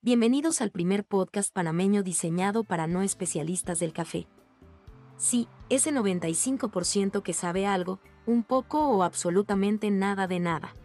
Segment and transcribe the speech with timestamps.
[0.00, 4.28] Bienvenidos al primer podcast panameño diseñado para no especialistas del café.
[5.16, 10.76] Sí, ese 95% que sabe algo, un poco o absolutamente nada de nada.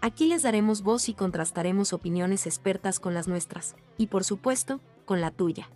[0.00, 5.20] Aquí les daremos voz y contrastaremos opiniones expertas con las nuestras, y por supuesto, con
[5.20, 5.68] la tuya.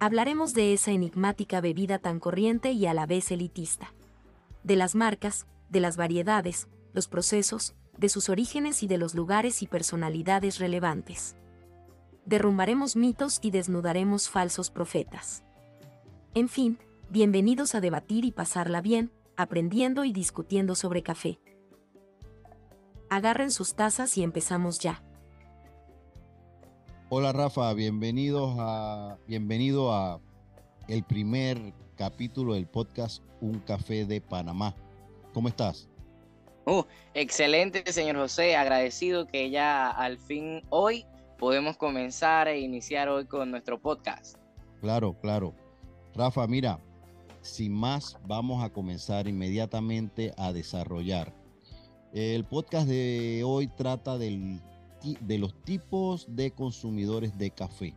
[0.00, 3.92] Hablaremos de esa enigmática bebida tan corriente y a la vez elitista.
[4.64, 9.60] De las marcas, de las variedades, los procesos, de sus orígenes y de los lugares
[9.60, 11.36] y personalidades relevantes.
[12.24, 15.42] Derrumbaremos mitos y desnudaremos falsos profetas.
[16.34, 16.78] En fin,
[17.10, 21.40] bienvenidos a debatir y pasarla bien, aprendiendo y discutiendo sobre café.
[23.10, 25.02] Agarren sus tazas y empezamos ya.
[27.08, 30.20] Hola Rafa, bienvenidos a bienvenido a
[30.88, 34.74] el primer capítulo del podcast Un café de Panamá.
[35.34, 35.88] ¿Cómo estás?
[36.64, 38.56] Uh, excelente, señor José.
[38.56, 41.04] Agradecido que ya al fin hoy
[41.42, 44.36] podemos comenzar e iniciar hoy con nuestro podcast.
[44.80, 45.52] Claro, claro.
[46.14, 46.78] Rafa, mira,
[47.40, 51.34] sin más, vamos a comenzar inmediatamente a desarrollar.
[52.12, 54.60] El podcast de hoy trata del,
[55.18, 57.92] de los tipos de consumidores de café.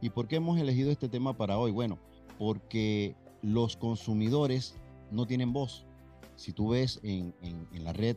[0.00, 1.70] ¿Y por qué hemos elegido este tema para hoy?
[1.70, 2.00] Bueno,
[2.36, 4.74] porque los consumidores
[5.12, 5.86] no tienen voz
[6.34, 7.32] si tú ves en,
[7.72, 8.16] la red,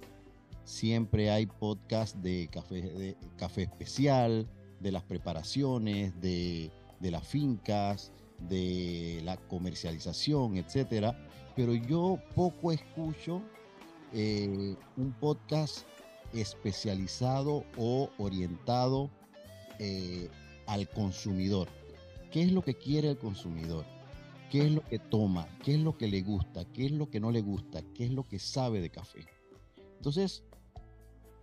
[0.69, 4.47] siempre hay podcast de café, de café especial,
[4.79, 11.17] de las preparaciones, de, las fincas, de la comercialización, etcétera.
[11.55, 13.41] Pero yo poco escucho
[14.13, 15.87] eh, un podcast
[16.33, 19.09] especializado o orientado
[19.79, 20.29] eh,
[20.67, 21.67] al consumidor.
[22.31, 23.85] ¿Qué es lo que quiere el consumidor?
[24.51, 27.19] qué es lo que toma, qué es lo que le gusta, qué es lo que
[27.19, 29.27] no le gusta, qué es lo que sabe de café.
[29.97, 30.41] Entonces,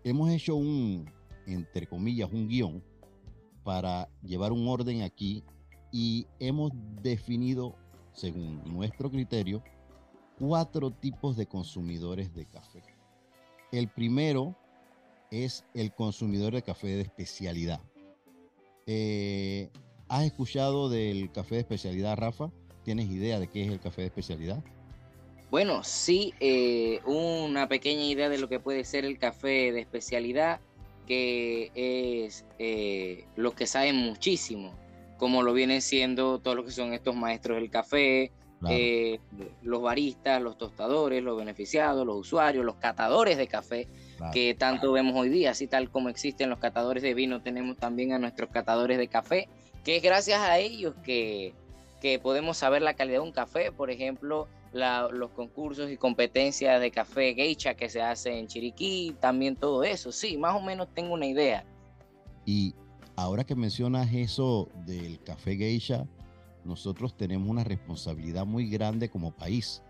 [0.06, 1.10] hemos hecho un,
[1.46, 2.82] entre comillas, un guion
[3.64, 5.42] para llevar un orden aquí
[5.90, 6.70] y hemos
[7.02, 7.74] definido,
[8.12, 9.64] según nuestro criterio,
[10.38, 12.82] cuatro tipos de consumidores de café.
[13.72, 14.54] El primero
[15.32, 17.80] es el consumidor de café de especialidad.
[18.86, 19.70] Eh,
[20.08, 22.52] ¿Has escuchado del café de especialidad, Rafa?
[22.84, 24.62] ¿Tienes idea de qué es el café de especialidad?
[25.50, 30.60] Bueno, sí, eh, una pequeña idea de lo que puede ser el café de especialidad,
[31.06, 34.74] que es eh, los que saben muchísimo,
[35.18, 38.32] como lo vienen siendo todos los que son estos maestros del café,
[38.68, 39.20] eh,
[39.62, 43.86] los baristas, los tostadores, los beneficiados, los usuarios, los catadores de café,
[44.32, 48.12] que tanto vemos hoy día, así tal como existen los catadores de vino, tenemos también
[48.12, 49.48] a nuestros catadores de café,
[49.84, 51.54] que es gracias a ellos que
[52.00, 56.90] que podemos saber la calidad de un café, por ejemplo, los concursos y competencias de
[56.90, 61.14] café geisha que se hace en Chiriquí, también todo eso, sí, más o menos tengo
[61.14, 61.64] una idea.
[62.44, 62.74] Y
[63.16, 66.06] ahora que mencionas eso del café geisha,
[66.64, 69.82] nosotros tenemos una responsabilidad muy grande como país.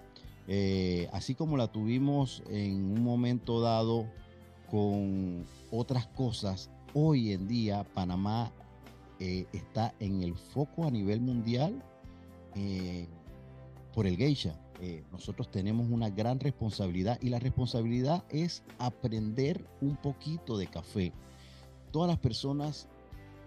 [0.48, 4.06] Eh, así como la tuvimos en un momento dado
[4.70, 8.52] con otras cosas, hoy en día Panamá
[9.18, 11.82] eh, está en el foco a nivel mundial
[12.54, 13.06] eh,
[13.92, 14.58] por el geisha.
[14.80, 21.12] Eh, nosotros tenemos una gran responsabilidad y la responsabilidad es aprender un poquito de café.
[21.92, 22.88] Todas las personas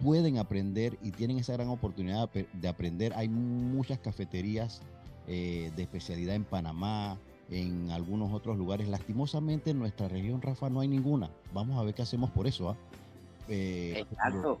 [0.02, 3.12] pueden aprender y tienen esa gran oportunidad de aprender.
[3.14, 4.82] Hay muchas cafeterías
[5.28, 7.18] eh, de especialidad en Panamá,
[7.48, 8.88] en algunos otros lugares.
[8.88, 11.30] Lastimosamente en nuestra región, Rafa, no hay ninguna.
[11.52, 12.70] Vamos a ver qué hacemos por eso.
[12.70, 12.76] ¿ah?
[13.48, 14.60] Exacto.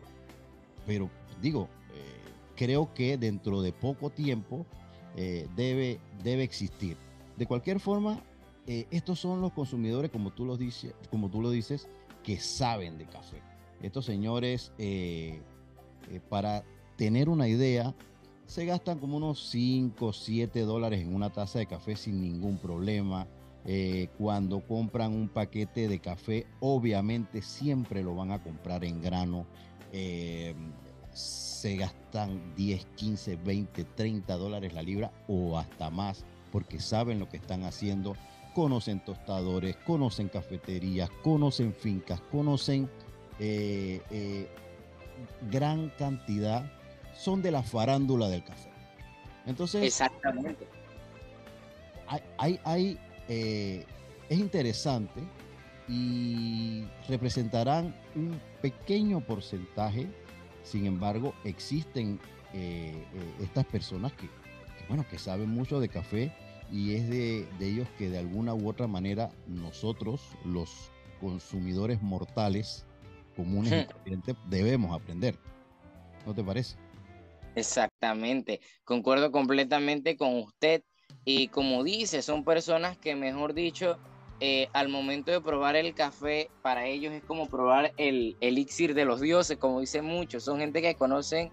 [0.86, 1.08] pero
[1.40, 1.68] digo,
[2.56, 4.66] creo que dentro de poco tiempo
[5.16, 6.96] eh, debe, debe existir.
[7.36, 8.20] De cualquier forma,
[8.66, 11.88] eh, estos son los consumidores, como tú, lo dices, como tú lo dices,
[12.22, 13.42] que saben de café.
[13.82, 15.40] Estos señores, eh,
[16.28, 16.64] para
[16.96, 17.94] tener una idea,
[18.46, 23.26] se gastan como unos 5, 7 dólares en una taza de café sin ningún problema.
[24.16, 29.44] cuando compran un paquete de café, obviamente siempre lo van a comprar en grano
[31.12, 37.28] se gastan 10, 15, 20, 30 dólares la libra o hasta más porque saben lo
[37.28, 38.16] que están haciendo,
[38.54, 42.90] conocen tostadores, conocen cafeterías, conocen fincas, conocen
[43.38, 44.48] eh, eh,
[45.50, 46.70] gran cantidad,
[47.14, 48.70] son de la farándula del café.
[49.46, 50.66] Entonces, exactamente.
[52.38, 52.98] Hay, hay,
[53.28, 53.86] eh,
[54.28, 55.20] es interesante
[55.88, 60.08] y representarán un pequeño porcentaje
[60.62, 62.20] sin embargo, existen
[62.52, 64.28] eh, eh, estas personas que,
[64.88, 66.32] bueno, que saben mucho de café
[66.70, 70.90] y es de, ellos que de alguna u otra manera nosotros, los
[71.20, 72.86] consumidores mortales
[73.36, 75.36] comunes y corrientes debemos aprender.
[76.26, 76.76] ¿No te parece?
[77.54, 80.82] Exactamente, concuerdo completamente con usted
[81.24, 83.98] y como dice, son personas que, mejor dicho,
[84.40, 89.04] eh, al momento de probar el café, para ellos es como probar el elixir de
[89.04, 91.50] los dioses, como dicen muchos, son gente que conocen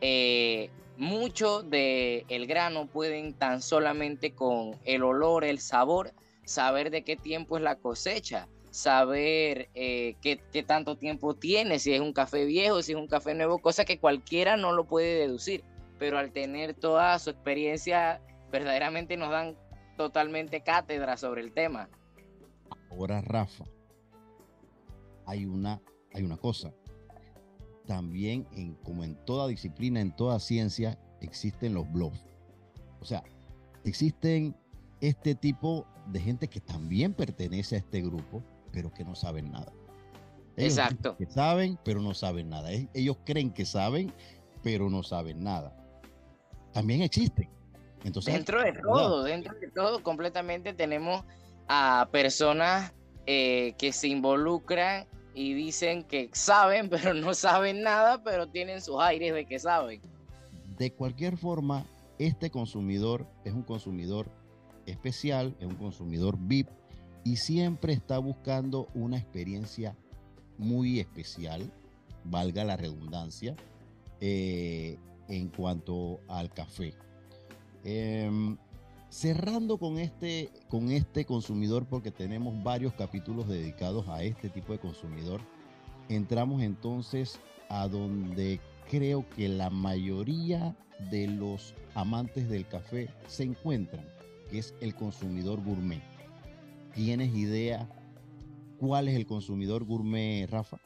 [0.00, 6.12] eh, mucho del el grano, pueden tan solamente con el olor, el sabor,
[6.44, 12.00] saber de qué tiempo es la cosecha saber eh, qué, tanto tiempo tiene, si es
[12.00, 15.64] un café viejo, si es un café nuevo, cosa que cualquiera no lo puede deducir,
[15.98, 19.56] pero al tener toda su experiencia, verdaderamente nos dan
[19.96, 21.88] totalmente cátedra sobre el tema.
[23.00, 23.64] Ahora, Rafa,
[25.24, 25.80] hay una,
[26.12, 26.70] hay una cosa.
[27.86, 32.22] También, en, como en toda disciplina, en toda ciencia, existen los bluffs.
[33.00, 33.24] O sea,
[33.84, 34.54] existen
[35.00, 39.72] este tipo de gente que también pertenece a este grupo, pero que no saben nada.
[40.58, 41.16] Exacto.
[41.16, 42.68] Que saben, pero no saben nada.
[42.92, 44.12] Ellos creen que saben,
[44.62, 45.74] pero no saben nada.
[46.74, 47.48] También existen.
[48.04, 51.24] Entonces, dentro de todo, dentro de todo, completamente tenemos
[51.72, 52.92] a personas
[53.26, 58.96] eh, que se involucran y dicen que saben, pero no saben nada, pero tienen sus
[58.98, 60.00] aires de que saben.
[60.76, 61.86] De cualquier forma,
[62.18, 64.26] este consumidor es un consumidor
[64.84, 66.68] especial, es un consumidor VIP
[67.22, 69.96] y siempre está buscando una experiencia
[70.58, 71.70] muy especial,
[72.24, 73.54] valga la redundancia,
[74.20, 76.94] eh, en cuanto al café.
[77.84, 78.56] Em,
[79.10, 84.78] cerrando con este, con este consumidor, porque tenemos varios capítulos dedicados a este tipo de
[84.78, 85.40] consumidor,
[86.08, 90.76] entramos entonces a donde creo que la mayoría
[91.10, 94.06] de los amantes del café se encuentran,
[94.50, 96.02] que es el consumidor gourmet.
[96.94, 97.88] ¿Tienes idea
[98.78, 100.78] cuál es el consumidor gourmet, Rafa?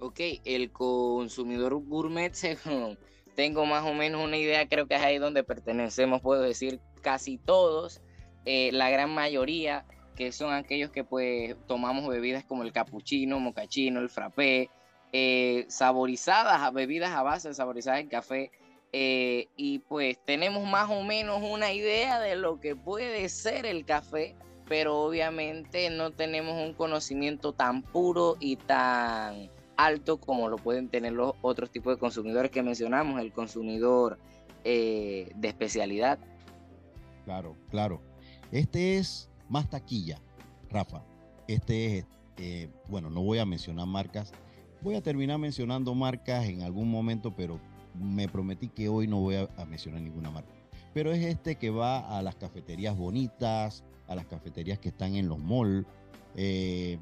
[0.00, 2.34] Ok, el consumidor gourmet,
[3.34, 7.38] tengo más o menos una idea, creo que es ahí donde pertenecemos, puedo decir casi
[7.38, 8.00] todos,
[8.44, 9.84] eh, la gran mayoría,
[10.16, 14.70] que son aquellos que pues tomamos bebidas como el cappuccino, mocachino, el frappé,
[15.12, 18.50] eh, saborizadas, bebidas a base de saborizadas en café,
[18.92, 23.84] eh, y pues tenemos más o menos una idea de lo que puede ser el
[23.84, 24.34] café,
[24.66, 31.12] pero obviamente no tenemos un conocimiento tan puro y tan alto como lo pueden tener
[31.12, 34.18] los otros tipos de consumidores que mencionamos, el consumidor
[34.64, 36.18] eh, de especialidad.
[37.28, 38.00] Claro, claro.
[38.52, 40.18] Este es más taquilla,
[40.70, 41.04] Rafa.
[41.46, 42.06] Este es,
[42.38, 44.32] eh, bueno, no voy a mencionar marcas.
[44.80, 47.60] Voy a terminar mencionando marcas en algún momento, pero
[47.94, 50.54] me prometí que hoy no voy a mencionar ninguna marca.
[50.94, 55.28] Pero es este que va a las cafeterías bonitas, a las cafeterías que están en
[55.28, 55.86] los malls,
[56.34, 56.98] eh,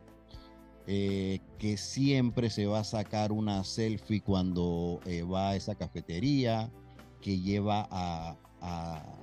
[0.88, 5.00] eh, que siempre se va a sacar una selfie cuando
[5.32, 6.68] va a esa cafetería,
[7.20, 8.36] que lleva a,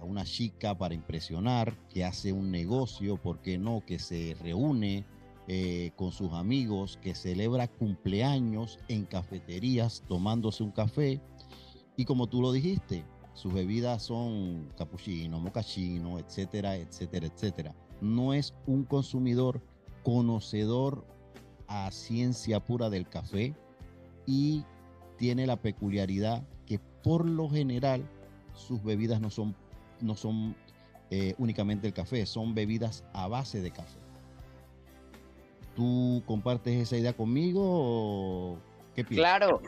[0.02, 3.84] una chica para impresionar, que hace un negocio, ¿por qué no?
[3.86, 5.06] Que se reúne
[5.96, 11.20] con sus amigos, que celebra cumpleaños en cafeterías tomándose un café.
[11.98, 17.76] Y como tú lo dijiste, sus bebidas son capuchino, mocachino, etcétera, etcétera, etcétera.
[18.00, 19.62] No es un consumidor
[20.04, 21.06] conocedor
[21.68, 23.56] a ciencia pura del café
[24.26, 24.64] y
[25.18, 28.10] tiene la peculiaridad que por lo general
[28.56, 29.56] sus bebidas no son,
[30.02, 30.56] no son
[31.10, 34.00] eh, únicamente el café, son bebidas a base de café.
[35.76, 38.58] ¿Tú compartes esa idea conmigo?
[39.10, 39.60] Claro,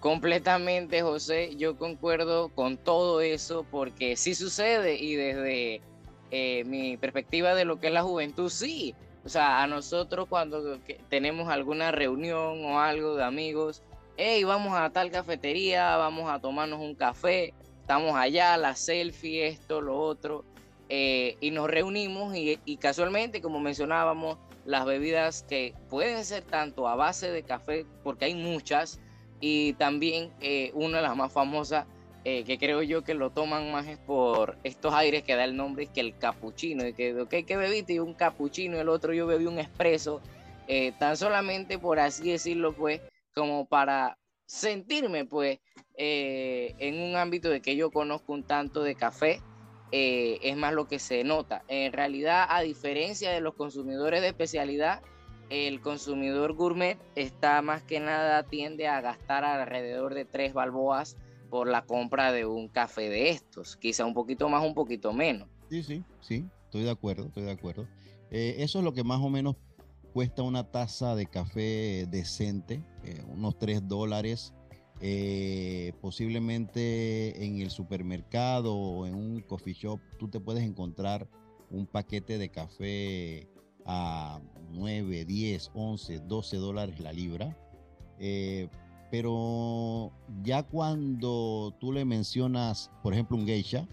[0.00, 5.82] Completamente, José, yo concuerdo con todo eso porque sí sucede y desde
[6.30, 8.94] eh, mi perspectiva de lo que es la juventud, sí.
[9.26, 10.78] O sea, a nosotros cuando
[11.10, 13.82] tenemos alguna reunión o algo de amigos,
[14.16, 17.52] hey, vamos a tal cafetería, vamos a tomarnos un café,
[17.90, 20.44] estamos allá, la selfie, esto, lo otro,
[20.88, 26.86] eh, y nos reunimos y, y casualmente, como mencionábamos, las bebidas que pueden ser tanto
[26.86, 29.00] a base de café, porque hay muchas,
[29.40, 31.86] y también eh, una de las más famosas,
[32.22, 35.56] eh, que creo yo que lo toman más es por estos aires que da el
[35.56, 37.94] nombre, es que el capuchino, de que, ok, ¿qué bebiste?
[37.94, 40.20] Y un capuchino, el otro yo bebí un espresso,
[41.00, 43.00] tan solamente por así decirlo, pues,
[43.34, 44.16] como para
[44.50, 45.60] sentirme, pues,
[45.96, 49.40] en un ámbito de que yo conozco un tanto de café,
[49.92, 51.62] es más lo que se nota.
[51.68, 55.02] En realidad, a diferencia de los consumidores de especialidad,
[55.50, 61.16] el consumidor gourmet está más que nada tiende a gastar alrededor de tres balboas
[61.48, 65.48] por la compra de un café de estos, quizá un poquito más, un poquito menos.
[65.68, 67.86] Sí, sí, sí, estoy de acuerdo, estoy de acuerdo.
[68.32, 69.56] Eh, eso es lo que más o menos
[70.12, 74.54] cuesta una taza de café decente, eh, unos 3 dólares.
[75.02, 81.26] Eh, posiblemente en el supermercado o en un coffee shop tú te puedes encontrar
[81.70, 83.48] un paquete de café
[83.86, 84.40] a
[84.72, 87.56] 9, 10, 11, 12 dólares la libra.
[88.18, 88.68] Eh,
[89.10, 90.12] pero
[90.42, 93.88] ya cuando tú le mencionas, por ejemplo, un geisha,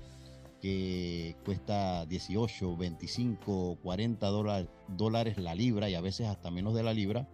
[0.61, 6.93] que cuesta 18, 25, 40 dólares, la libra y a veces hasta menos de la
[6.93, 7.27] libra,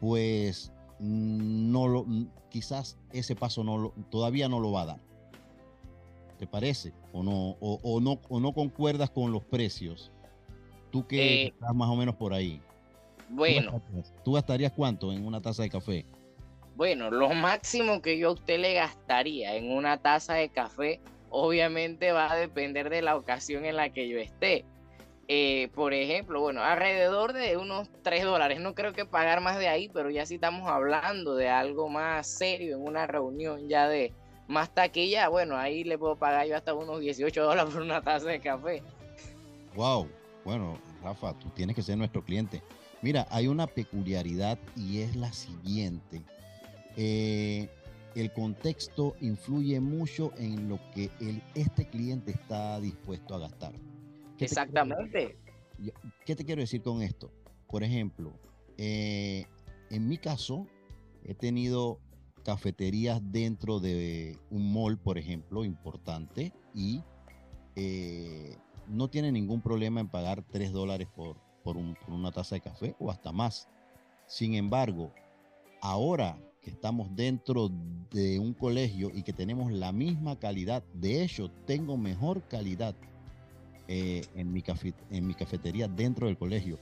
[0.00, 2.06] pues no lo,
[2.48, 5.00] quizás ese paso no todavía no lo va a dar.
[6.38, 6.92] ¿Te parece?
[7.12, 10.12] ¿O no, o, no, o no concuerdas con los precios?
[10.90, 12.60] Tú que eh, estás más o menos por ahí.
[13.30, 13.80] Bueno.
[14.24, 16.04] ¿Tú gastarías cuánto en una taza de café?
[16.76, 22.12] Bueno, lo máximo que yo a usted le gastaría en una taza de café, obviamente
[22.12, 24.64] va a depender de la ocasión en la que yo esté.
[25.28, 28.60] Eh, por ejemplo, bueno, alrededor de unos 3 dólares.
[28.60, 32.26] No creo que pagar más de ahí, pero ya si estamos hablando de algo más
[32.26, 34.12] serio en una reunión ya de
[34.46, 38.28] más taquilla, bueno, ahí le puedo pagar yo hasta unos 18 dólares por una taza
[38.28, 38.82] de café.
[39.74, 40.08] Wow,
[40.44, 42.62] bueno, Rafa, tú tienes que ser nuestro cliente.
[43.02, 46.22] Mira, hay una peculiaridad y es la siguiente.
[46.96, 47.68] Eh,
[48.16, 53.74] el contexto influye mucho en lo que el, este cliente está dispuesto a gastar.
[54.38, 55.36] Exactamente.
[56.24, 57.30] ¿Qué te quiero decir con esto?
[57.68, 58.32] Por ejemplo,
[58.78, 59.44] eh,
[59.90, 60.66] en mi caso,
[61.24, 62.00] he tenido
[62.42, 67.02] cafeterías dentro de un mall, por ejemplo, importante, y
[67.74, 68.56] eh,
[68.88, 73.10] no tiene ningún problema en pagar 3 dólares por, por una taza de café o
[73.10, 73.68] hasta más.
[74.26, 75.12] Sin embargo,
[75.82, 76.38] ahora
[76.70, 77.70] estamos dentro
[78.10, 82.94] de un colegio y que tenemos la misma calidad, de hecho, tengo mejor calidad
[83.88, 84.62] eh, en, mi
[85.10, 86.78] en mi cafetería dentro del colegio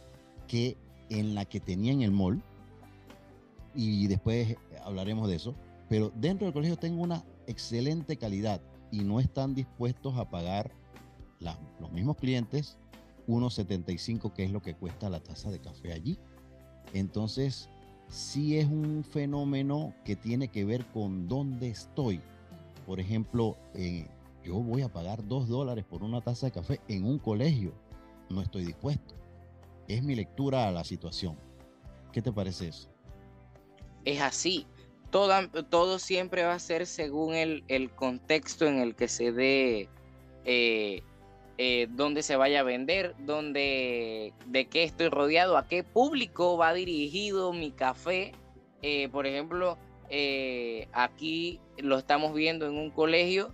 [0.47, 0.77] que
[1.11, 2.43] en la que tenía en el mall.
[3.75, 5.55] Y después hablaremos de eso.
[5.89, 8.61] Pero dentro del colegio tengo una excelente calidad
[8.91, 10.71] y no están dispuestos a pagar
[11.81, 12.79] los mismos clientes
[13.29, 16.19] 1.75 que es lo que cuesta la taza de café allí.
[16.93, 17.69] Entonces,
[18.15, 22.21] sí es un fenómeno que tiene que ver con dónde estoy.
[22.87, 24.07] Por ejemplo, eh,
[24.45, 27.73] yo voy a pagar dos dólares por una taza de café en un colegio.
[28.31, 29.15] No estoy dispuesto.
[29.89, 31.37] Es mi lectura a la situación.
[32.13, 32.89] ¿Qué te parece eso?
[34.05, 34.67] Es así.
[35.11, 39.89] Todo, todo siempre va a ser según el, contexto en el que se dé
[40.45, 41.03] eh,
[41.57, 46.75] eh, dónde se vaya a vender, dónde, de qué estoy rodeado, a qué público va
[46.75, 48.33] dirigido mi café.
[48.83, 49.79] Eh, por ejemplo,
[50.11, 53.53] eh, aquí lo estamos viendo en un colegio,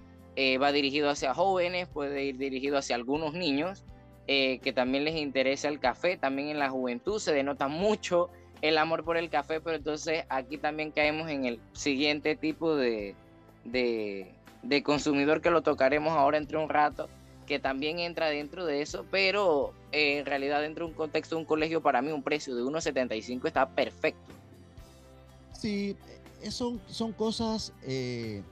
[0.63, 3.85] va dirigido hacia jóvenes, puede ir dirigido hacia algunos niños
[4.27, 8.31] que también les interesa el café, también en la juventud se denota mucho
[8.63, 13.15] el amor por el café, pero entonces aquí también caemos en el siguiente tipo de,
[13.65, 17.09] de, de consumidor que lo tocaremos ahora entre un rato,
[17.51, 21.41] que también entra dentro de eso, pero eh, en realidad dentro de un contexto de
[21.41, 24.33] un colegio para mí un precio de 1,75 está perfecto.
[25.53, 25.97] Sí,
[26.43, 28.45] eh, son, son cosas eh,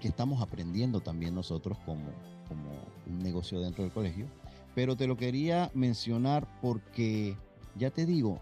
[0.00, 2.04] que estamos aprendiendo también nosotros como,
[2.46, 2.70] como
[3.08, 4.26] un negocio dentro del colegio,
[4.72, 7.36] pero te lo quería mencionar porque,
[7.74, 8.40] ya te digo,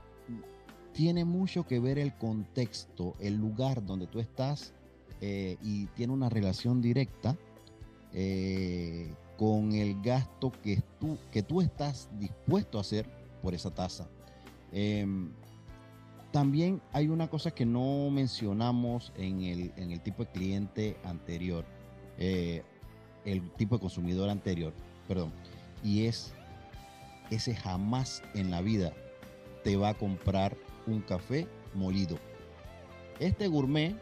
[0.92, 4.74] tiene mucho que ver el contexto, el lugar donde tú estás
[5.22, 7.34] y tiene una relación directa
[9.42, 13.10] con el gasto que tú, que tú estás dispuesto a hacer
[13.42, 14.08] por esa tasa.
[14.70, 15.32] Em,
[16.30, 21.64] también hay una cosa que no mencionamos en el, en el tipo de cliente anterior,
[22.18, 22.62] eh,
[23.24, 24.72] el tipo de consumidor anterior,
[25.08, 25.32] perdón,
[25.82, 26.32] y es
[27.32, 28.92] ese jamás en la vida
[29.64, 30.56] te va a comprar
[30.86, 32.16] un café molido.
[33.18, 33.96] Este gourmet,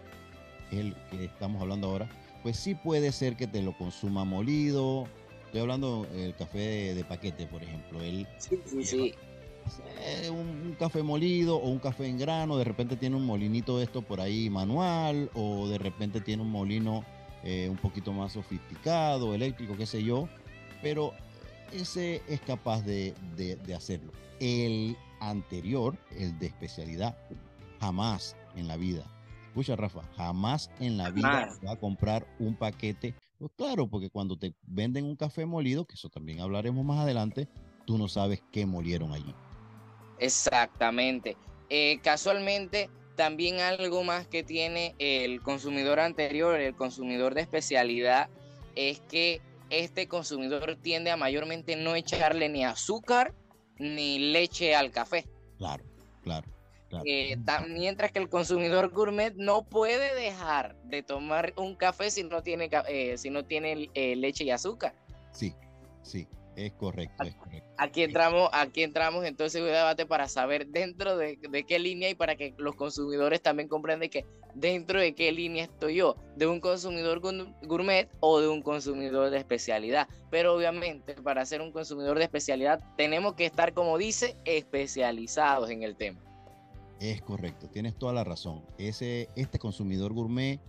[0.70, 2.10] el que estamos hablando ahora,
[2.42, 5.08] pues sí puede ser que te lo consuma molido,
[5.50, 8.00] Estoy hablando del café de, paquete, por ejemplo.
[8.00, 9.14] Él sí, sí, sí.
[10.30, 14.00] Un, café molido o un café en grano, de repente tiene un molinito de esto
[14.00, 17.04] por ahí manual o de repente tiene un molino
[17.42, 20.28] eh, un poquito más sofisticado, eléctrico, qué sé yo,
[20.82, 21.14] pero
[21.72, 24.12] ese es capaz de, de hacerlo.
[24.38, 27.18] El anterior, el de especialidad,
[27.80, 29.02] jamás en la vida.
[29.48, 34.36] Escucha, Rafa, jamás en la vida va a comprar un paquete pues claro, porque cuando
[34.36, 37.48] te venden un café molido, que eso también hablaremos más adelante,
[37.86, 39.34] tú no sabes qué molieron allí.
[40.18, 41.38] Exactamente.
[41.70, 48.28] Eh, casualmente, también algo más que tiene el consumidor anterior, el consumidor de especialidad,
[48.76, 53.34] es que este consumidor tiende a mayormente no echarle ni azúcar
[53.78, 55.24] ni leche al café.
[55.56, 55.82] Claro,
[56.22, 56.59] Claro.
[57.04, 57.36] Eh,
[57.68, 62.68] mientras que el consumidor gourmet no puede dejar de tomar un café si no tiene,
[62.88, 64.94] eh, si no tiene eh, leche y azúcar.
[65.32, 65.54] Sí,
[66.02, 67.68] sí, es correcto, es correcto.
[67.78, 72.14] Aquí entramos, aquí entramos entonces en un debate para saber dentro de, qué línea y
[72.14, 76.60] para que los consumidores también comprendan que dentro de qué línea estoy yo, de un
[76.60, 80.08] consumidor gourmet o de un consumidor de especialidad.
[80.30, 85.84] Pero obviamente para ser un consumidor de especialidad tenemos que estar, como dice, especializados en
[85.84, 86.20] el tema.
[87.00, 88.62] Es correcto, tienes toda la razón.
[88.76, 90.60] Ese, este consumidor gourmet,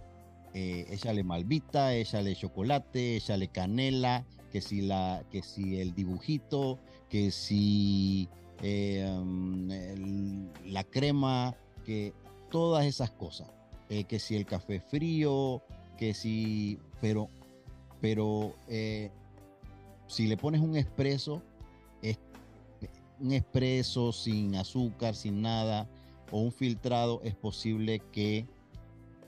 [0.54, 7.32] eh, échale malvita, échale chocolate, échale canela, que si, la, que si el dibujito, que
[7.32, 8.30] si
[8.62, 11.54] eh, mm, la crema,
[11.86, 12.14] que
[12.50, 13.50] todas esas cosas.
[13.90, 15.62] Eh, que si el café frío,
[15.98, 17.28] que si, pero,
[18.00, 19.12] pero eh,
[20.08, 21.42] si le pones un expreso,
[22.02, 22.18] es,
[23.20, 25.90] un expreso sin azúcar, sin nada,
[26.32, 28.48] o un filtrado, es posible que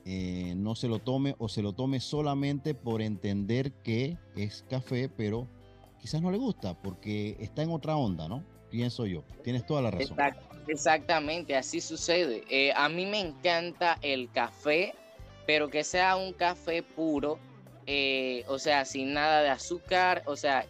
[0.05, 5.09] eh, no se lo tome o se lo tome solamente por entender que es café,
[5.09, 5.47] pero
[6.01, 8.43] quizás no le gusta porque está en otra onda, ¿no?
[8.69, 9.23] Pienso yo.
[9.43, 10.17] Tienes toda la razón.
[10.67, 12.43] exactamente, así sucede.
[12.49, 14.93] Eh, a mí me encanta el café,
[15.45, 17.39] pero que sea un café puro.
[17.85, 20.65] Eh, o sea, sin nada de azúcar, o sea,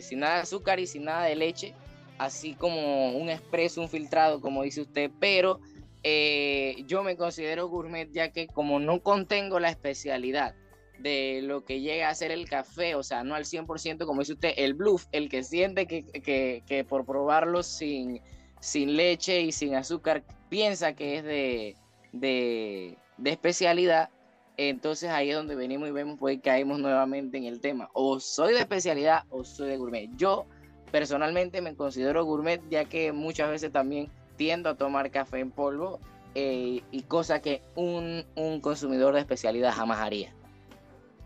[0.00, 1.74] sin nada de azúcar y sin nada de leche,
[2.18, 5.60] así como un expreso, un filtrado, como dice usted, pero
[6.04, 10.54] eh, yo me considero gourmet ya que como no contengo la especialidad
[10.98, 14.34] de lo que llega a ser el café, o sea, no al 100% como dice
[14.34, 18.20] usted, el bluff, el que siente que, por probarlo sin,
[18.60, 21.76] sin leche y sin azúcar piensa que es de,
[22.12, 24.10] de, especialidad,
[24.56, 28.54] entonces ahí es donde venimos y vemos pues caemos nuevamente en el tema, o soy
[28.54, 30.10] de especialidad o soy de gourmet.
[30.16, 30.46] Yo
[30.90, 34.10] personalmente me considero gourmet ya que muchas veces también
[34.42, 36.00] tiendo a tomar café en polvo
[36.34, 38.24] eh, y cosa que un,
[38.60, 40.34] consumidor de especialidad jamás haría.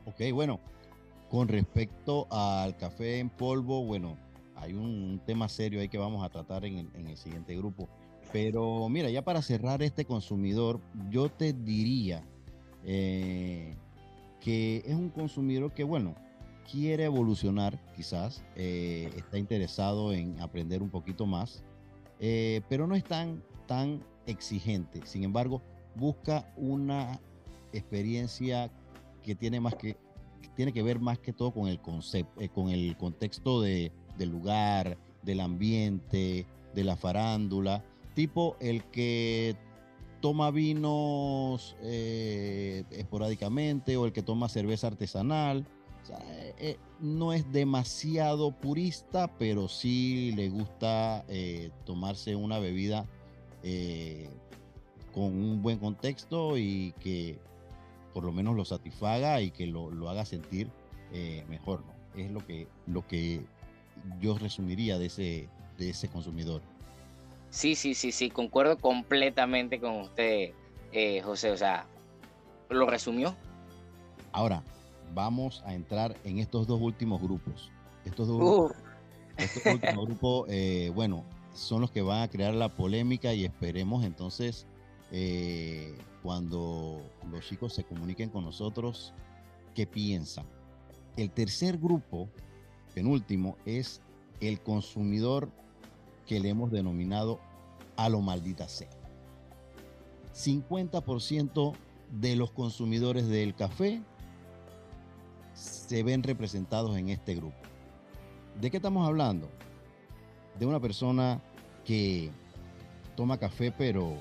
[0.04, 0.60] Ok, bueno,
[1.30, 4.18] con respecto al café en polvo, bueno,
[4.54, 7.88] hay un, tema serio ahí que vamos a tratar en el, siguiente grupo.
[8.34, 12.22] Pero mira, ya para cerrar este consumidor, yo te diría
[12.84, 13.74] eh,
[14.42, 16.14] que es un consumidor que, bueno,
[16.70, 21.64] quiere evolucionar, quizás, eh, está interesado en aprender un poquito más,
[22.20, 25.00] eh, pero no es tan, tan exigente.
[25.06, 25.62] Sin embargo,
[25.94, 27.20] busca una
[27.72, 28.70] experiencia
[29.22, 29.96] que tiene más que
[30.54, 34.30] tiene que ver más que todo con el concepto, eh, con el contexto de, del
[34.30, 39.54] lugar, del ambiente, de la farándula, tipo el que
[40.20, 45.66] toma vinos eh, esporádicamente o el que toma cerveza artesanal.
[46.02, 46.06] O
[47.00, 53.06] no es demasiado purista, pero sí le gusta eh, tomarse una bebida
[53.62, 54.28] eh,
[55.12, 57.38] con un buen contexto y que
[58.14, 60.70] por lo menos lo satisfaga y que lo, haga sentir
[61.12, 61.84] eh, mejor.
[61.84, 62.20] ¿no?
[62.20, 63.44] Es lo que, lo que
[64.20, 66.62] yo resumiría de ese, de ese consumidor.
[67.50, 70.52] Sí, sí, sí, sí, concuerdo completamente con usted,
[71.22, 71.50] José.
[71.50, 71.86] O sea,
[72.70, 73.36] lo resumió.
[74.32, 74.62] Ahora,
[75.14, 77.70] vamos a entrar en estos dos últimos grupos.
[78.04, 78.72] Estos dos
[79.64, 84.66] últimos grupos, eh, bueno, son los que van a crear la polémica y esperemos entonces
[85.10, 89.12] eh, cuando los chicos se comuniquen con nosotros,
[89.74, 90.46] qué piensan.
[91.16, 92.28] El tercer grupo,
[92.94, 94.00] penúltimo, es
[94.40, 95.48] el consumidor
[96.26, 97.40] que le hemos denominado
[97.96, 98.90] a lo maldita sea.
[100.34, 101.72] 50%
[102.20, 104.02] de los consumidores del café
[105.56, 107.56] se ven representados en este grupo.
[108.60, 109.48] ¿De qué estamos hablando?
[110.58, 111.40] De una persona
[111.84, 112.30] que
[113.16, 114.14] toma café, pero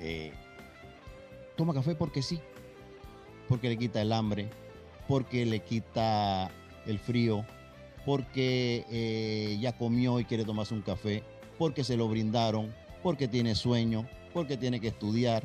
[0.00, 0.32] eh,
[1.56, 2.40] toma café porque sí,
[3.48, 4.48] porque le quita el hambre,
[5.06, 6.50] porque le quita
[6.86, 7.44] el frío,
[8.06, 11.22] porque eh, ya comió y quiere tomarse un café,
[11.58, 15.44] porque se lo brindaron, porque tiene sueño, porque tiene que estudiar.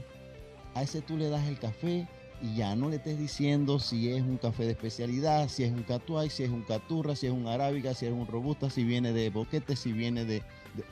[0.76, 2.08] A ese tú le das el café
[2.42, 5.84] y ya no le estés diciendo si es un café de especialidad, si es un
[5.84, 9.12] catuay, si es un caturra, si es un arábica, si es un robusta, si viene
[9.12, 10.42] de boquete, si viene de,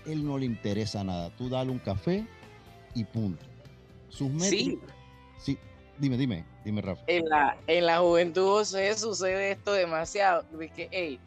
[0.05, 1.29] Él no le interesa nada.
[1.37, 2.25] Tú dale un café
[2.93, 3.45] y punto.
[4.09, 4.79] Sus Sí.
[5.37, 5.57] Sí,
[5.99, 7.03] dime, dime, dime, Rafa.
[7.07, 10.43] En la, en la juventud sucede esto demasiado.
[10.75, 11.19] Que, hey,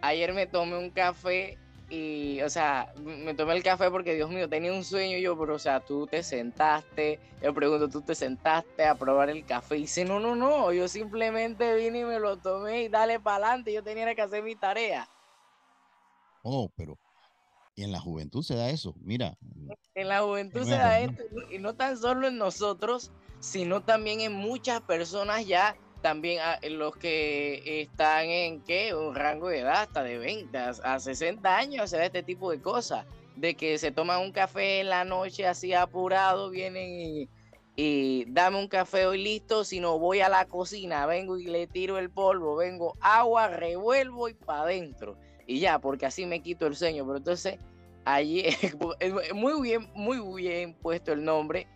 [0.00, 4.48] ayer me tomé un café y, o sea, me tomé el café porque, Dios mío,
[4.48, 8.84] tenía un sueño yo, pero, o sea, tú te sentaste, yo pregunto, tú te sentaste
[8.84, 12.38] a probar el café y dice, no, no, no, yo simplemente vine y me lo
[12.38, 15.08] tomé y dale para adelante, yo tenía que hacer mi tarea.
[16.42, 16.98] Oh, pero,
[17.76, 19.36] en la juventud se da eso, mira.
[19.94, 24.32] En la juventud se da esto, y no tan solo en nosotros, sino también en
[24.32, 28.94] muchas personas ya, también en los que están en ¿qué?
[28.94, 33.06] un rango de edad hasta de 20 a 60 años se este tipo de cosas,
[33.36, 37.28] de que se toman un café en la noche así apurado, vienen y,
[37.76, 41.66] y dame un café hoy listo, si no voy a la cocina, vengo y le
[41.66, 46.66] tiro el polvo, vengo agua, revuelvo y para adentro y ya, porque así me quito
[46.66, 47.06] el sueño.
[47.06, 47.58] Pero entonces,
[48.04, 48.44] allí
[49.34, 51.66] muy bien, muy bien puesto el nombre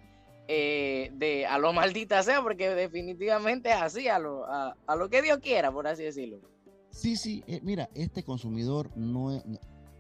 [0.53, 5.23] eh, de a lo maldita sea, porque definitivamente es así, a lo, a, lo que
[5.23, 6.41] Dios quiera, por así decirlo.
[6.91, 9.31] Sí, sí, eh, mira, este consumidor no,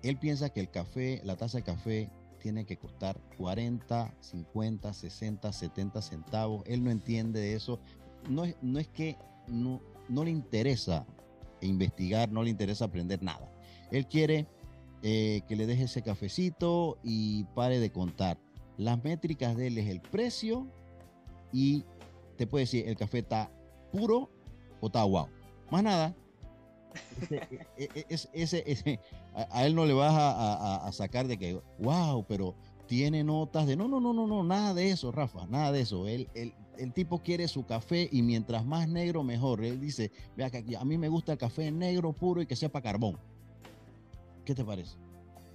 [0.02, 2.10] él piensa que el café, la taza de café
[2.40, 6.62] tiene que costar 40, 50, 60, 70 centavos.
[6.66, 7.78] Él no entiende de eso.
[8.28, 11.06] No es, no es que no, no le interesa
[11.60, 13.52] investigar, no le interesa aprender nada.
[13.92, 14.48] Él quiere
[15.02, 18.38] eh, que le deje ese cafecito y pare de contar.
[18.80, 20.66] Las métricas de él es el precio
[21.52, 21.84] y
[22.38, 23.52] te puede decir el café está
[23.92, 24.30] puro
[24.80, 25.28] o está guau.
[25.70, 26.16] Más nada.
[28.08, 29.00] Ese, e, e,
[29.34, 32.54] a, él no le vas a, sacar de que, wow, pero
[32.86, 36.08] tiene notas de no, no, no, no, no, nada de eso, Rafa, nada de eso.
[36.08, 36.26] Él,
[36.78, 39.62] el tipo quiere su café y mientras más negro, mejor.
[39.62, 42.80] Él dice, vea que a mí me gusta el café negro puro y que sepa
[42.80, 43.18] carbón.
[44.46, 44.96] ¿Qué te parece?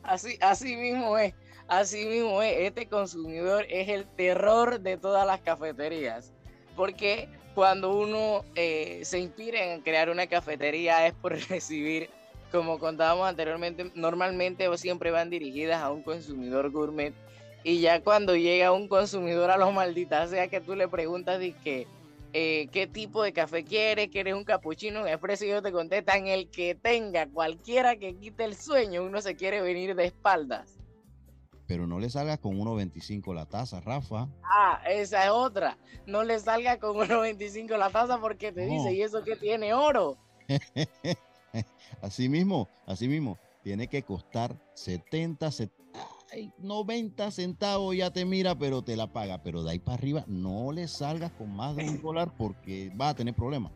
[0.04, 1.34] Así, así mismo es,
[1.68, 2.58] así mismo es.
[2.60, 6.34] Este consumidor es el terror de todas las cafeterías,
[6.76, 12.10] porque cuando uno eh, se inspira en crear una cafetería es por recibir,
[12.52, 17.14] como contábamos anteriormente, normalmente o siempre van dirigidas a un consumidor gourmet.
[17.64, 21.54] Y ya cuando llega un consumidor a los malditas, sea que tú le preguntas de
[21.54, 21.88] que
[22.38, 26.28] eh, qué tipo de café quieres, quieres un capuchino, un expreso, y ellos te contestan
[26.28, 30.78] el que tenga, cualquiera que quite el sueño, uno se quiere venir de espaldas.
[31.68, 34.28] Pero no le salga con 1.25 la taza, Rafa.
[34.44, 35.78] Ah, esa es otra.
[36.06, 40.18] No le salga con 1.25 la taza porque te dice, ¿y eso que tiene oro?
[42.02, 43.38] así mismo, así mismo.
[43.64, 45.86] Tiene que costar 70, 70
[46.58, 49.42] 90 centavos ya te mira, pero te la paga.
[49.44, 53.10] Pero de ahí para arriba no le salgas con más de un dólar porque va
[53.10, 53.72] a tener problemas.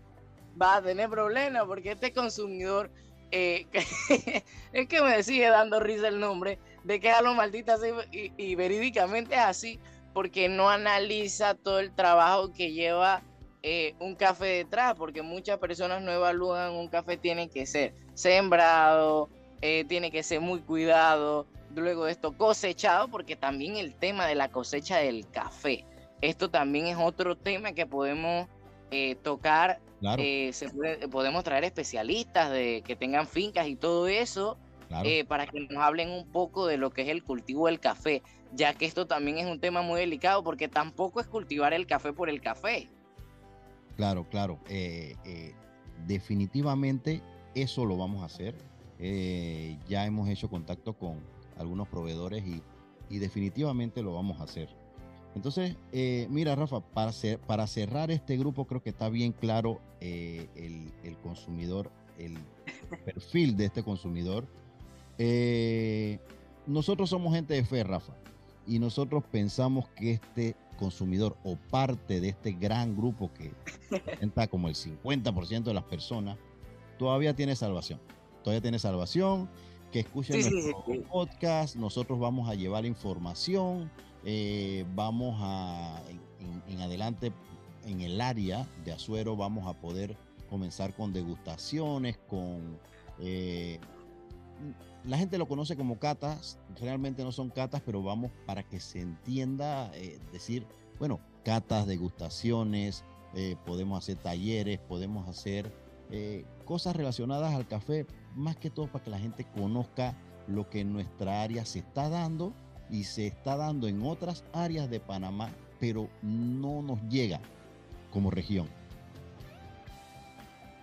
[0.61, 2.91] Va a tener problemas porque este consumidor,
[3.31, 3.67] eh,
[4.73, 7.77] es que me sigue dando risa el nombre, de que a lo maldita
[8.11, 9.79] y, verídicamente es así,
[10.13, 13.21] porque no analiza todo el trabajo que lleva
[13.61, 19.29] eh, un café detrás, porque muchas personas no evalúan un café tiene que ser sembrado,
[19.61, 24.35] eh, tiene que ser muy cuidado, luego de esto cosechado, porque también el tema de
[24.35, 25.85] la cosecha del café,
[26.21, 28.47] esto también es otro tema que podemos
[28.91, 29.79] eh, tocar,
[30.17, 30.69] eh, se
[31.09, 34.57] podemos traer especialistas de que tengan fincas y todo eso,
[35.03, 38.23] eh, para que nos hablen un poco de lo que es el cultivo del café,
[38.53, 42.13] ya que esto también es un tema muy delicado, porque tampoco es cultivar el café
[42.13, 42.89] por el café.
[43.95, 44.59] Claro, claro.
[46.07, 47.21] definitivamente
[47.53, 48.55] eso lo vamos a hacer.
[49.87, 51.19] ya hemos hecho contacto con,
[51.59, 52.63] algunos proveedores y,
[53.19, 54.69] definitivamente lo vamos a hacer.
[55.35, 57.11] Entonces, eh, mira, Rafa, para,
[57.45, 62.37] para cerrar este grupo, creo que está bien claro eh, el, consumidor, el
[63.05, 64.47] perfil de este consumidor.
[65.19, 66.17] Eh,
[66.65, 68.13] nosotros somos gente de fe, Rafa,
[68.65, 73.51] y nosotros pensamos que este consumidor o parte de este gran grupo que
[73.91, 76.37] representa como el 50% de las personas,
[76.97, 77.99] todavía tiene salvación.
[78.43, 79.49] Todavía tiene salvación
[79.91, 81.75] que escuchen nuestro podcast.
[81.75, 83.91] Nosotros vamos a llevar información,
[84.23, 86.01] eh, vamos a,
[86.69, 87.33] en, adelante,
[87.85, 90.15] en el área de Azuero, vamos a poder
[90.49, 92.79] comenzar con degustaciones, con...
[93.19, 93.79] Eh,
[95.03, 99.01] la gente lo conoce como catas, realmente no son catas, pero vamos para que se
[99.01, 100.65] entienda, eh, decir,
[100.97, 103.03] bueno, catas, degustaciones,
[103.65, 105.71] podemos hacer talleres, podemos hacer
[106.65, 110.15] cosas relacionadas al café, más que todo para que la gente conozca
[110.47, 112.53] lo que en nuestra área se está dando
[112.89, 117.39] y se está dando en otras áreas de Panamá, pero no nos llega
[118.11, 118.67] como región.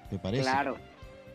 [0.08, 0.44] ¿Te parece?
[0.44, 0.76] Claro,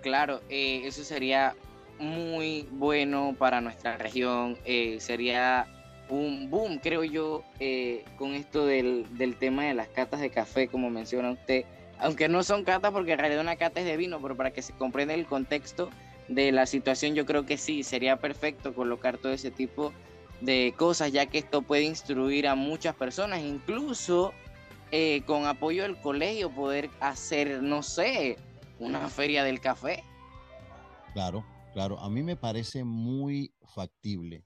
[0.01, 1.55] claro, eh, eso sería
[2.01, 5.67] muy bueno para nuestra región, eh, sería
[6.09, 10.67] un boom, creo yo, eh, con esto del, del tema de las catas de café,
[10.67, 11.65] como menciona usted
[12.01, 14.61] aunque no son catas porque en realidad una cata es de vino, pero para que
[14.61, 15.89] se comprenda el contexto
[16.27, 19.93] de la situación, yo creo que sí, sería perfecto colocar todo ese tipo
[20.41, 24.33] de cosas, ya que esto puede instruir a muchas personas, incluso
[24.91, 28.37] eh, con apoyo del colegio, poder hacer, no sé,
[28.79, 30.03] una feria del café.
[31.13, 34.43] Claro, Claro, a mí me parece muy factible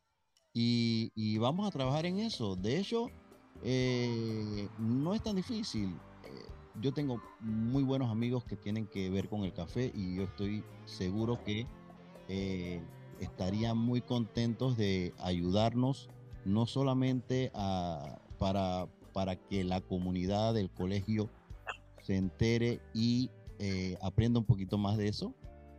[0.58, 2.56] y, vamos a trabajar en eso.
[2.56, 3.08] De hecho,
[3.62, 5.90] eh, no es tan difícil.
[6.24, 6.46] Eh,
[6.82, 10.64] yo tengo muy buenos amigos que tienen que ver con el café y yo estoy
[10.86, 11.68] seguro que
[12.30, 12.82] eh,
[13.20, 16.10] estarían muy contentos de ayudarnos,
[16.46, 17.52] no solamente
[18.38, 21.30] para, para que la comunidad del colegio
[22.02, 23.30] se entere y
[24.02, 25.34] aprenda un poquito más de eso,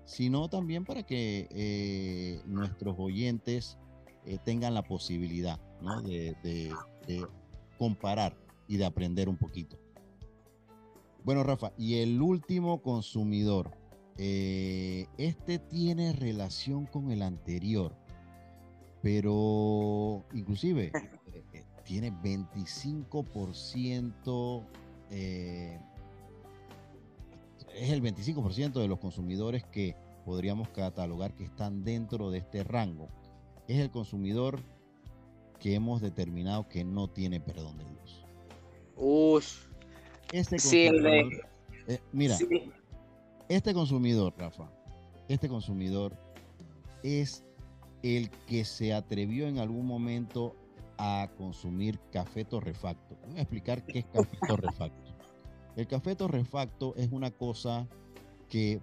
[0.07, 3.79] sino también para que nuestros oyentes
[4.27, 5.59] eh, tengan la posibilidad
[6.03, 6.37] de,
[7.79, 9.79] comparar y de aprender un poquito.
[11.23, 13.71] Bueno, Rafa, y el último consumidor,
[14.19, 17.95] eh, este tiene relación con el anterior,
[19.01, 20.91] pero inclusive
[21.53, 24.67] eh, tiene 25%,
[27.77, 33.09] es el 25% de los consumidores que podríamos catalogar que están dentro de este rango
[33.69, 34.61] es el consumidor
[35.61, 38.25] que hemos determinado que no tiene perdón de Dios.
[38.97, 39.67] Uf.
[40.33, 41.33] Este consumidor,
[41.87, 42.37] eh, mira,
[43.49, 44.69] este consumidor, Rafa,
[45.29, 46.17] este consumidor
[47.05, 47.45] es
[48.03, 50.57] el que se atrevió en algún momento
[50.99, 53.17] a consumir café torrefacto.
[53.29, 55.06] Voy a explicar qué es café torrefacto.
[55.77, 57.87] El café torrefacto es una cosa
[58.49, 58.81] que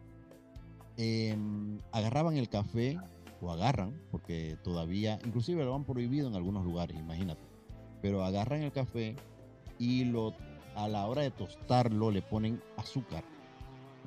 [0.98, 2.98] em, agarraban el café,
[3.52, 7.42] agarran, porque todavía, inclusive lo han prohibido en algunos lugares, imagínate,
[8.02, 9.16] pero agarran el café
[9.80, 10.34] y lo,
[10.76, 13.24] a la hora de tostarlo le ponen azúcar.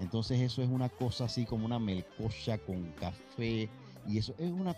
[0.01, 3.69] Entonces eso es una cosa así como una melcocha con café
[4.07, 4.77] y eso es una,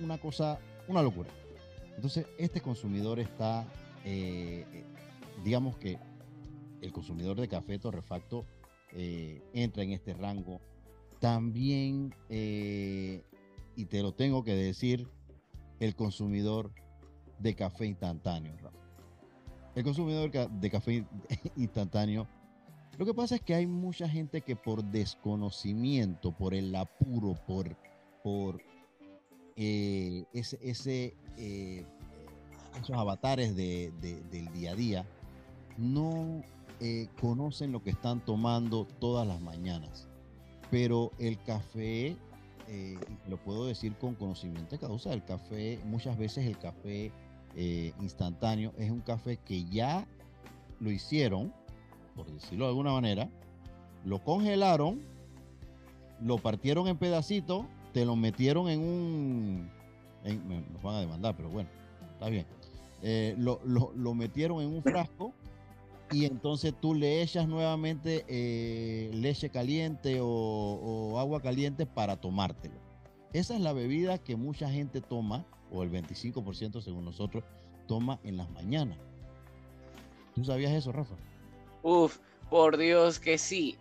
[0.00, 0.58] una, cosa,
[0.88, 1.30] una locura.
[1.94, 3.64] Entonces este consumidor está,
[4.04, 4.84] eh,
[5.44, 5.98] digamos que
[6.84, 8.44] el consumidor de café torrefacto
[8.92, 10.60] eh, entra en este rango.
[11.18, 13.22] También eh,
[13.74, 15.08] y te lo tengo que decir,
[15.80, 16.70] el consumidor
[17.38, 18.54] de café instantáneo.
[19.74, 21.06] El consumidor de café
[21.56, 22.28] instantáneo.
[22.98, 27.76] Lo que pasa es que hay mucha gente que por desconocimiento, por el apuro, por,
[28.22, 28.60] por
[29.56, 33.90] eh, ese, esos avatares de,
[34.30, 35.06] del día a día,
[35.76, 36.44] no
[36.80, 40.08] eh, conocen lo que están tomando todas las mañanas.
[40.70, 42.16] Pero el café
[42.68, 47.12] eh, lo puedo decir con conocimiento de causa, el café, muchas veces el café
[47.54, 50.06] eh, instantáneo es un café que ya
[50.80, 51.52] lo hicieron,
[52.16, 53.28] por decirlo de alguna manera,
[54.04, 55.00] lo congelaron,
[56.20, 59.70] lo partieron en pedacitos, te lo metieron en un...
[60.72, 61.68] nos van a demandar, pero bueno,
[62.14, 62.46] está bien.
[63.36, 65.32] Lo metieron en un frasco
[66.14, 72.76] y entonces tú le echas nuevamente eh, leche caliente o, agua caliente para tomártelo.
[73.32, 77.42] Esa es la bebida que mucha gente toma, o el 25% según nosotros,
[77.88, 78.96] toma en las mañanas.
[80.36, 81.16] ¿Tú sabías eso, Rafa?
[81.82, 83.76] Uf, por Dios que sí.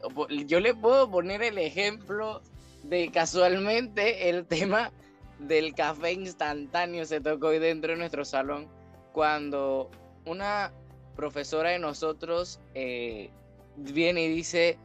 [0.47, 2.41] Yo le puedo poner el ejemplo
[2.81, 4.91] de casualmente el tema
[5.37, 8.67] del café instantáneo se tocó hoy dentro de nuestro salón
[9.11, 9.91] cuando
[10.25, 10.71] una
[11.15, 13.29] profesora de nosotros eh,
[13.75, 14.77] viene y dice,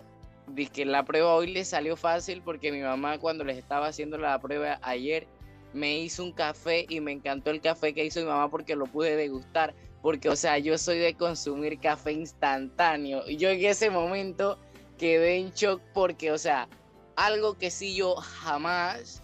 [0.73, 4.39] que la prueba hoy le salió fácil porque mi mamá cuando les estaba haciendo la
[4.39, 5.27] prueba ayer
[5.73, 8.87] me hizo un café y me encantó el café que hizo mi mamá porque lo
[8.87, 9.75] pude degustar.
[10.01, 13.29] Porque, o sea, yo soy de consumir café instantáneo.
[13.29, 14.59] Y yo en ese momento
[14.97, 16.69] quedé en shock porque, o sea,
[17.17, 19.23] algo que sí yo jamás,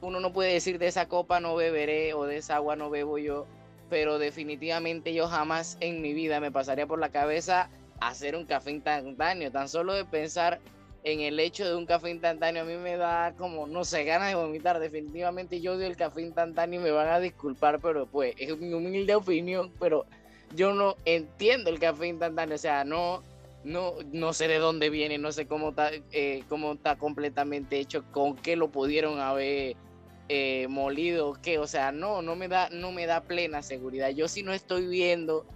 [0.00, 3.18] uno no puede decir de esa copa no beberé o de esa agua no bebo
[3.18, 3.46] yo
[3.88, 7.70] pero definitivamente yo jamás en mi vida me pasaría por la cabeza
[8.00, 9.50] hacer un café instantáneo.
[9.50, 10.60] Tan solo de pensar
[11.04, 14.28] en el hecho de un café instantáneo a mí me da como, no sé, ganas
[14.28, 14.80] de vomitar.
[14.80, 18.72] Definitivamente yo odio el café instantáneo y me van a disculpar, pero pues es mi
[18.72, 20.04] humilde opinión, pero
[20.54, 22.56] yo no entiendo el café instantáneo.
[22.56, 23.22] O sea, no,
[23.62, 28.04] no, no sé de dónde viene, no sé cómo está, eh, cómo está completamente hecho,
[28.10, 29.76] con qué lo pudieron haber
[30.28, 34.10] eh, molido, que, o sea, no, no me da, no me da plena seguridad.
[34.10, 35.46] Yo si no estoy viendo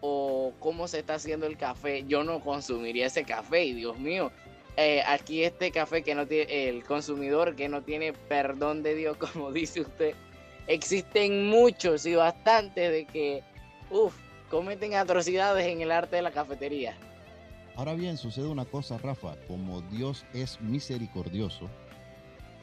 [0.00, 3.64] o cómo se está haciendo el café, yo no consumiría ese café.
[3.64, 4.30] Y Dios mío,
[4.76, 9.16] eh, aquí este café que no tiene, el consumidor que no tiene perdón de Dios,
[9.32, 10.14] como dice usted,
[10.66, 13.42] existen muchos y bastantes de que,
[13.90, 14.14] uff,
[14.48, 16.96] cometen atrocidades en el arte de la cafetería.
[17.76, 21.68] Ahora bien, sucede una cosa, Rafa, como Dios es misericordioso,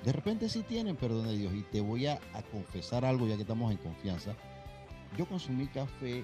[0.07, 2.17] de repente sí tienen perdón de Dios y te voy a,
[2.49, 4.37] confesar algo ya que estamos en confianza.
[5.17, 6.23] Yo consumí café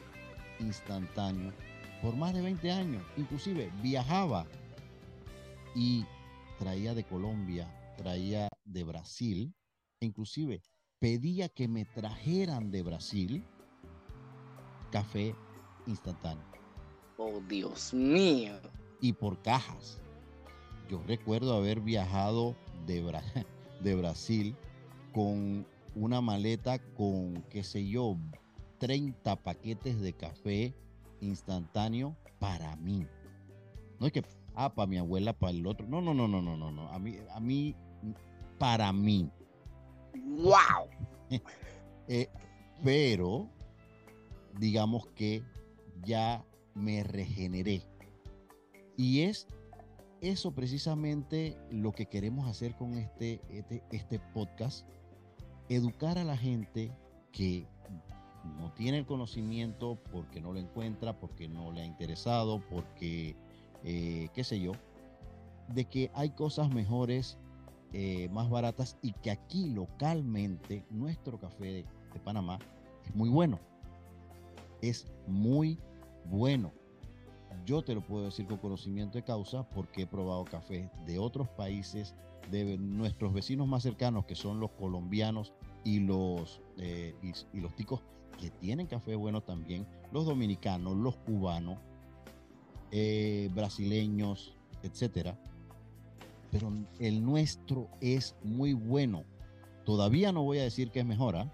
[0.62, 1.52] instantáneo
[2.02, 3.04] por más de 20 años.
[3.18, 4.46] Inclusive viajaba
[5.76, 6.06] y
[6.60, 7.68] traía de Colombia
[7.98, 9.54] traía de Brasil,
[10.00, 10.62] inclusive
[11.00, 13.46] pedía que me trajeran de Brasil
[14.94, 15.36] café
[15.88, 16.46] instantáneo.
[17.18, 18.54] Oh, Dios mío.
[19.02, 20.00] Y por cajas.
[20.90, 23.02] Yo recuerdo haber viajado de,
[23.84, 24.56] de Brasil
[25.14, 25.66] con
[25.96, 28.18] una maleta con, qué sé yo,
[28.80, 30.74] 30 paquetes de café
[31.22, 33.06] instantáneo para mí.
[34.00, 34.24] No es que,
[34.56, 35.88] ah, para mi abuela, para el otro.
[35.88, 36.90] No, no, no, no, no, no, no.
[36.90, 37.76] A mí, a mí,
[38.58, 39.30] para mí.
[40.14, 40.90] ¡Wow!
[42.10, 42.28] Eh,
[42.84, 43.50] pero,
[44.60, 45.42] digamos que
[46.04, 46.44] ya
[46.76, 47.82] me regeneré.
[48.98, 49.48] Y es
[50.24, 54.88] eso precisamente lo que queremos hacer con este, este, este podcast.
[55.68, 56.92] Educar a la gente
[57.34, 57.68] que
[58.58, 63.36] no tiene el conocimiento porque no lo encuentra, porque no le ha interesado, porque
[63.84, 64.72] eh, qué sé yo,
[65.68, 67.38] de que hay cosas mejores,
[67.92, 72.60] eh, más baratas y que aquí localmente nuestro café de, de Panamá
[73.06, 73.60] es muy bueno.
[74.82, 75.78] Es muy
[76.26, 76.72] bueno.
[77.66, 81.48] Yo te lo puedo decir con conocimiento de causa porque he probado café de otros
[81.50, 82.14] países,
[82.52, 88.02] de nuestros vecinos más cercanos que son los colombianos y los, eh, y, los ticos
[88.40, 91.78] que tienen café bueno también, los dominicanos, los cubanos,
[92.92, 95.38] eh, brasileños, etcétera.
[96.52, 99.24] Pero el nuestro es muy bueno.
[99.86, 101.36] Todavía no voy a decir que es mejor.
[101.36, 101.52] ¿ah?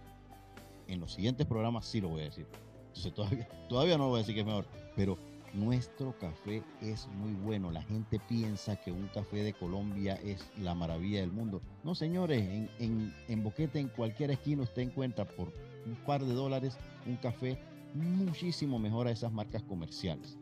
[0.87, 2.47] En los siguientes programas sí lo voy a decir.
[2.87, 4.65] Entonces todavía, todavía no voy a decir que es mejor.
[4.95, 5.17] Pero
[5.53, 7.71] nuestro café es muy bueno.
[7.71, 11.61] La gente piensa que un café de Colombia es la maravilla del mundo.
[11.83, 15.51] No, señores, en, en, en Boquete, en cualquier esquina, usted encuentra por
[15.85, 17.57] un par de dólares un café
[17.93, 20.37] muchísimo mejor a esas marcas comerciales.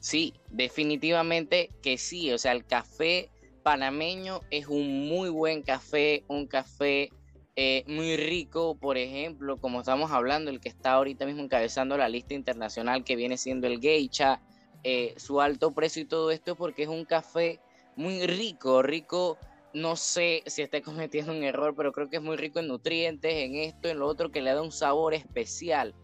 [0.00, 2.32] Sí, definitivamente que sí.
[2.32, 3.30] O sea, el café
[3.62, 7.10] panameño es un muy buen café, un café
[7.56, 12.08] eh, muy rico, por ejemplo, como estamos hablando, el que está ahorita mismo encabezando la
[12.08, 14.40] lista internacional que viene siendo el Geisha,
[14.84, 17.60] eh, su alto precio y todo esto, porque es un café
[17.96, 19.36] muy rico, rico,
[19.74, 23.32] no sé si estoy cometiendo un error, pero creo que es muy rico en nutrientes,
[23.32, 25.94] en esto, en lo otro, que le da un sabor especial.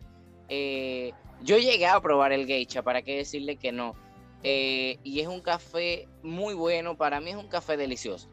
[0.48, 3.94] Eh, yo llegué a probar el Geisha, para qué decirle que no.
[4.42, 8.28] y es un café muy bueno, para mí es un café delicioso.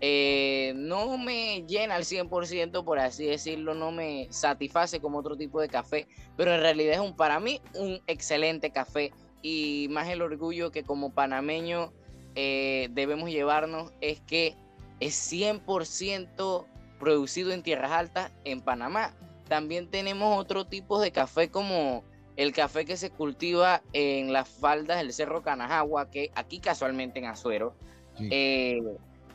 [0.00, 5.60] Eh, no me llena al 100%, por así decirlo, no me satisface como otro tipo
[5.60, 10.22] de café, pero en realidad es un, para mí un excelente café y más el
[10.22, 11.92] orgullo que como panameño
[12.34, 14.56] eh, debemos llevarnos es que
[15.00, 16.66] es 100%
[16.98, 19.14] producido en tierras altas en Panamá.
[19.48, 22.04] También tenemos otro tipo de café como
[22.36, 27.26] el café que se cultiva en las faldas del Cerro Canajagua, que aquí casualmente en
[27.26, 27.74] Azuero.
[28.18, 28.80] Eh,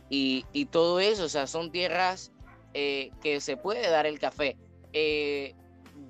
[0.10, 2.32] y, todo eso, o sea, son tierras
[2.74, 4.58] eh, que se puede dar el café.
[4.94, 5.54] Eh,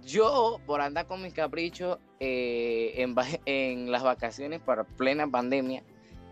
[0.04, 5.84] yo, por andar con mis caprichos eh, en, en, las vacaciones para plena pandemia,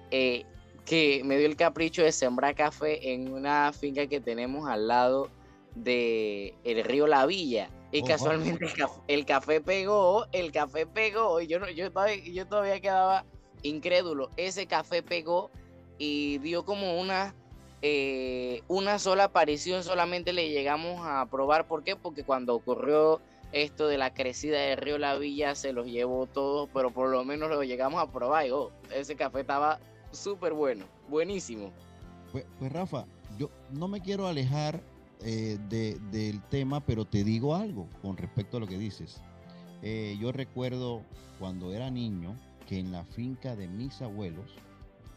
[0.10, 5.30] que me dio el capricho de sembrar café en una finca que tenemos al lado
[5.76, 7.70] del el río La Villa.
[7.92, 8.66] Y casualmente
[9.08, 13.26] el café, pegó, el café pegó, y yo, no, yo, todavía, yo todavía quedaba
[13.64, 14.30] incrédulo.
[14.36, 15.52] Ese café pegó
[15.98, 17.34] y dio como una
[17.82, 21.68] eh, una sola aparición solamente le llegamos a probar.
[21.68, 21.96] ¿Por qué?
[21.96, 26.70] Porque cuando ocurrió esto de la crecida del río La Villa se los llevó todos,
[26.74, 29.80] pero por lo menos lo llegamos a probar oh, ese café estaba
[30.12, 31.72] súper bueno, buenísimo.
[32.32, 33.06] Pues, pues, Rafa,
[33.38, 34.82] yo no me quiero alejar
[35.22, 39.22] eh, del tema, pero te digo algo con respecto a lo que dices.
[39.82, 41.04] Eh, yo recuerdo
[41.40, 42.36] cuando era niño
[42.68, 44.52] que en la finca de mis abuelos,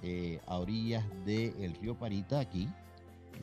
[0.03, 2.69] eh, a orillas del río Parita aquí,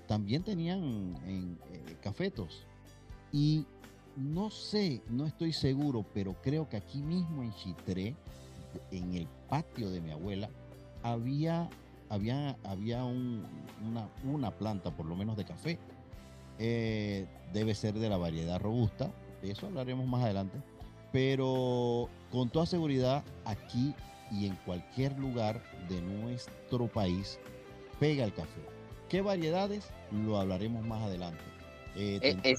[0.07, 2.65] también tenían en, eh, cafetos.
[3.31, 3.65] Y
[4.15, 8.15] no sé, no estoy seguro, pero creo que aquí mismo en Chitré,
[8.91, 10.49] en el patio de mi abuela,
[11.03, 11.69] había,
[12.09, 15.77] había, había una, una, planta, por lo menos de café.
[16.59, 20.57] Eh, debe ser de la variedad robusta, de eso hablaremos más adelante.
[21.11, 23.93] Pero con toda seguridad, aquí
[24.31, 27.39] y en cualquier lugar de nuestro país
[27.99, 28.61] pega el café.
[29.09, 29.89] ¿Qué variedades?
[30.11, 31.43] Lo hablaremos más adelante.
[31.95, 32.55] Eh, e,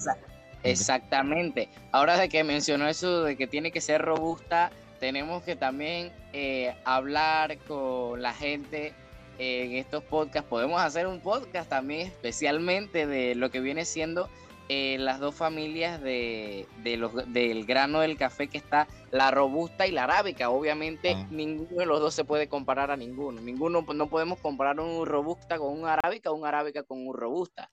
[0.63, 1.69] exactamente.
[1.93, 6.75] Ahora de que mencionó eso de que tiene que ser robusta, tenemos que también eh,
[6.85, 8.95] hablar con la gente
[9.39, 10.49] en estos podcasts.
[10.49, 14.29] Podemos hacer un podcast también especialmente de lo que viene siendo
[14.71, 16.67] eh, las dos familias de,
[16.99, 20.51] los, del grano del café que está la robusta y la arábica.
[20.51, 21.27] Obviamente ah.
[21.31, 23.41] ninguno de los dos se puede comparar a ninguno.
[23.41, 27.71] Ninguno no podemos comparar un robusta con un arábica o un arábica con un robusta.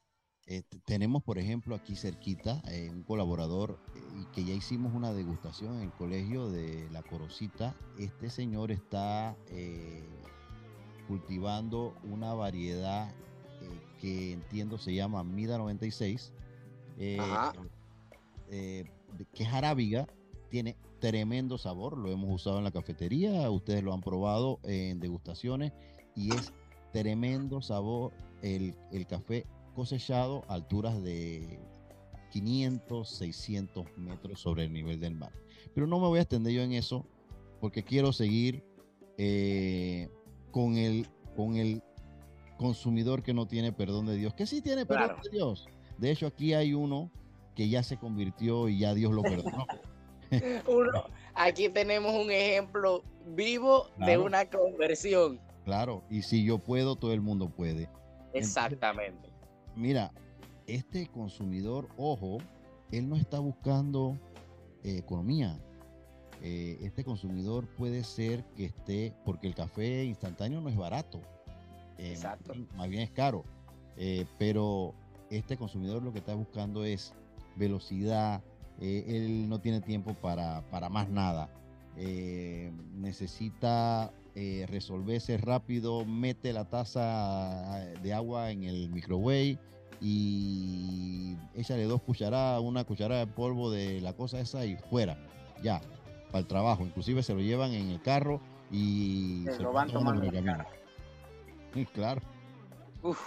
[0.48, 3.78] Eh, tenemos, por ejemplo, aquí cerquita eh, un colaborador
[4.16, 7.76] y que ya hicimos una degustación en el colegio de La Corosita.
[8.00, 9.36] Este señor está
[11.10, 13.14] cultivando una variedad
[14.00, 16.32] que entiendo se llama Mida 96
[16.98, 17.18] eh,
[18.50, 18.86] eh,
[19.34, 20.08] que es arábiga,
[20.50, 25.74] tiene tremendo sabor, lo hemos usado en la cafetería, ustedes lo han probado en degustaciones
[26.16, 26.54] y es
[26.92, 28.76] tremendo sabor el,
[29.08, 31.60] café cosechado a alturas de
[32.32, 35.32] 500, 600 metros sobre el nivel del mar.
[35.74, 37.06] Pero no me voy a extender yo en eso
[37.60, 38.64] porque quiero seguir
[39.18, 40.10] eh,
[40.52, 41.84] con, el, con el
[42.58, 45.68] consumidor que no tiene perdón de Dios, que sí tiene perdón de Dios.
[45.98, 47.10] De hecho, aquí hay uno
[47.56, 49.66] que ya se convirtió y ya Dios lo perdonó.
[50.68, 55.40] uno, aquí tenemos un ejemplo vivo de una conversión.
[55.64, 57.90] Claro, y si yo puedo, todo el mundo puede.
[58.34, 59.30] Exactamente.
[59.76, 60.12] mira,
[60.68, 62.40] este consumidor, ojo,
[62.92, 64.18] él no está buscando
[64.84, 65.58] eh, economía.
[66.42, 71.20] Eh, este consumidor puede ser que esté, porque el café instantáneo no es barato.
[71.98, 72.54] Eh, Exacto.
[72.76, 73.44] Más bien es caro.
[74.38, 74.94] pero
[75.30, 77.14] este consumidor lo que está buscando es
[77.56, 78.44] velocidad,
[78.80, 81.50] eh, él no tiene tiempo para, más nada,
[81.98, 89.58] eh, necesita eh, resolverse rápido, mete la taza de agua en el microwave
[90.02, 95.18] y échale dos cucharadas, una cucharada de polvo de la cosa esa y fuera,
[95.64, 95.82] ya,
[96.28, 100.24] para el trabajo, inclusive se lo llevan en el carro y se, lo van tomando
[100.24, 100.66] en el camino.
[101.94, 102.22] Claro.
[103.04, 103.20] Uf.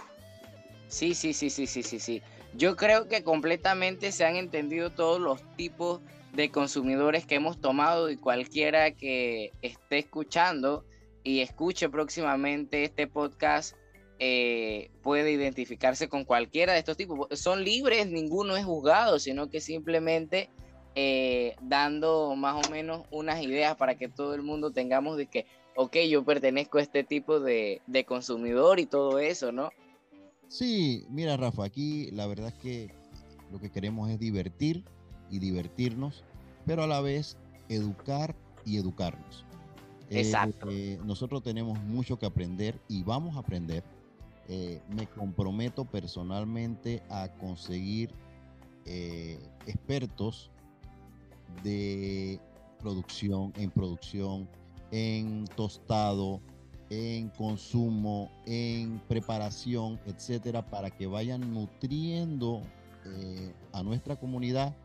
[0.89, 2.21] Sí, sí, sí, sí, sí, sí, sí.
[2.55, 6.01] Yo creo que completamente se han entendido todos los tipos
[6.33, 10.83] de consumidores que hemos tomado y cualquiera que esté escuchando
[11.23, 13.75] y escuche próximamente este podcast
[14.17, 17.27] eh, puede identificarse con cualquiera de estos tipos.
[17.39, 20.49] Son libres, ninguno es juzgado, sino que simplemente
[20.95, 25.45] eh, dando más o menos unas ideas para que todo el mundo tengamos de que,
[25.75, 29.69] ok, yo pertenezco a este tipo de, de consumidor y todo eso, ¿no?
[30.49, 32.91] Sí, mira Rafa, aquí la verdad es que
[33.51, 34.83] lo que queremos es divertir
[35.29, 36.23] y divertirnos,
[36.65, 37.37] pero a la vez
[37.69, 38.35] educar
[38.65, 39.45] y educarnos.
[40.09, 40.67] Eh, Exacto.
[40.71, 43.83] Eh, nosotros tenemos mucho que aprender y vamos a aprender.
[44.47, 48.11] Eh, me comprometo personalmente a conseguir
[49.67, 50.49] expertos
[51.61, 52.39] de
[52.79, 54.49] producción, en producción,
[54.89, 56.41] en tostado,
[56.89, 62.61] en consumo, en preparación, etcétera, para que vayan nutriendo
[63.05, 64.75] eh, a nuestra comunidad,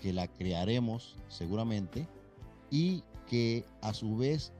[0.00, 2.06] que la crearemos seguramente,
[2.70, 4.52] y que a su vez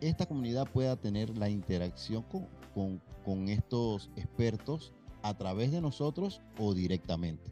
[0.00, 2.24] esta comunidad pueda tener la interacción
[2.74, 7.50] con, con estos expertos a través de nosotros o directamente.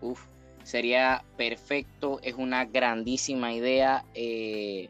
[0.00, 0.26] Uf,
[0.62, 4.04] sería perfecto, es una grandísima idea.
[4.14, 4.88] Eh,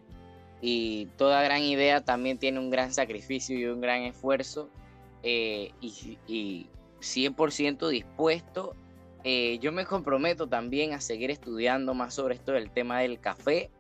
[0.61, 4.69] y toda gran idea también tiene un gran sacrificio y un gran esfuerzo
[5.23, 6.67] eh, y,
[7.01, 8.75] 100% dispuesto.
[9.25, 13.71] Eh, yo me comprometo también a seguir estudiando más sobre esto del tema del café,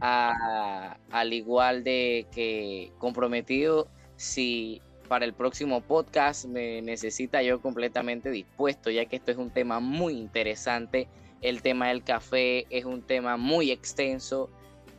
[0.00, 8.90] al igual de que comprometido si para el próximo podcast me necesita yo completamente dispuesto,
[8.90, 11.08] ya que esto es un tema muy interesante.
[11.40, 14.50] El tema del café es un tema muy extenso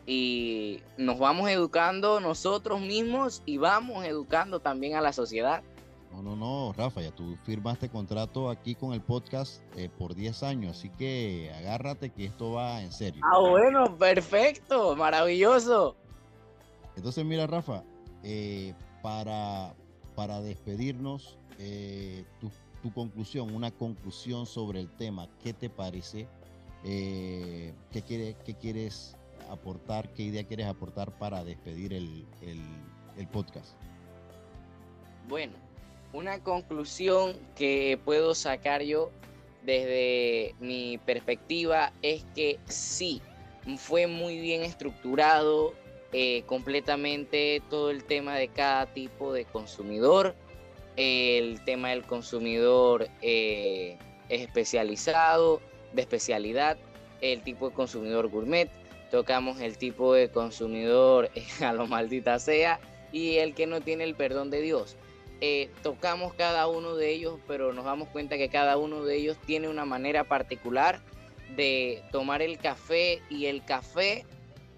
[0.05, 5.63] y nos vamos educando nosotros mismos y vamos educando también a la sociedad.
[6.11, 10.43] No, no, no, Rafa, ya tú firmaste contrato aquí con el podcast eh, por 10
[10.43, 13.21] años, así que agárrate que esto va en serio.
[13.25, 15.95] Ah, bueno, perfecto, maravilloso.
[16.95, 17.83] Entonces, mira, Rafa,
[18.23, 19.73] eh, para,
[20.15, 22.49] para despedirnos, eh, tu,
[22.93, 26.27] conclusión, una conclusión sobre el tema, ¿qué te parece?
[26.83, 29.17] ¿qué, quiere, ¿Qué quieres
[29.49, 32.25] aportar, qué idea quieres aportar para despedir el,
[33.31, 33.73] podcast?
[35.27, 35.53] Bueno,
[36.13, 39.11] una conclusión que puedo sacar yo
[39.63, 43.21] desde mi perspectiva es que sí,
[43.77, 45.73] fue muy bien estructurado
[46.13, 50.35] eh, completamente todo el tema de cada tipo de consumidor.
[50.97, 53.97] el tema del consumidor eh,
[54.29, 55.61] es especializado,
[55.93, 56.77] de especialidad,
[57.21, 58.69] el tipo de consumidor gourmet,
[59.15, 62.81] tocamos el tipo de consumidor a lo maldita sea
[63.13, 64.97] y el que no tiene el perdón de Dios.
[65.39, 69.37] eh, tocamos cada uno de ellos, pero nos damos cuenta que cada uno de ellos
[69.45, 71.01] tiene una manera particular
[71.55, 74.25] de tomar el café y el café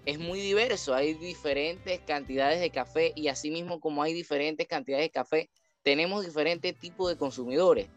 [0.06, 5.10] es muy diverso, hay diferentes cantidades de café y asimismo como hay diferentes cantidades de
[5.10, 5.50] café,
[5.82, 7.88] tenemos diferentes tipos de consumidores.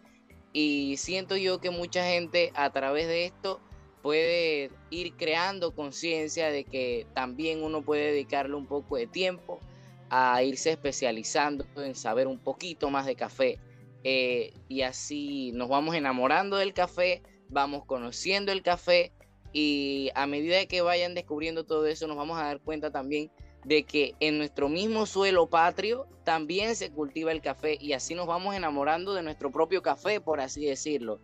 [0.53, 3.61] Y siento yo que mucha gente a través de esto
[4.01, 9.59] puede ir creando conciencia de que también uno puede dedicarle un poco de tiempo
[10.09, 13.59] a irse especializando en saber un poquito más de café.
[14.03, 19.11] Eh, y así nos vamos enamorando del café, vamos conociendo el café
[19.53, 23.29] y a medida que vayan descubriendo todo eso nos vamos a dar cuenta también
[23.63, 28.27] de que en nuestro mismo suelo patrio también se cultiva el café y así nos
[28.27, 31.19] vamos enamorando de nuestro propio café, por así decirlo.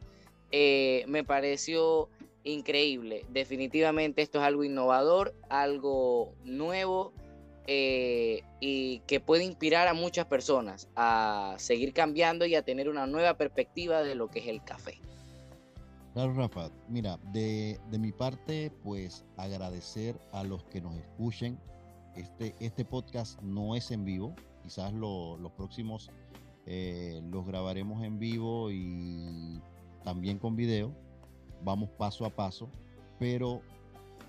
[0.51, 2.09] Eh, me pareció
[2.51, 3.25] increíble.
[3.29, 7.13] Definitivamente esto es algo innovador, algo nuevo
[7.67, 13.07] eh, y que puede inspirar a muchas personas a seguir cambiando y a tener una
[13.07, 14.99] nueva perspectiva de lo que es el café.
[16.13, 16.71] Claro, Rafa.
[16.87, 21.59] Mira, de, mi parte, pues agradecer a los que nos escuchen.
[22.15, 26.09] Este, este podcast no es en vivo, quizás los próximos
[26.65, 29.61] eh, los grabaremos en vivo y
[30.03, 30.91] también con video
[31.63, 32.69] vamos paso a paso,
[33.19, 33.61] pero